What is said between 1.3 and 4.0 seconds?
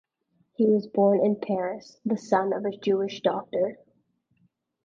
Paris, the son of a Jewish doctor.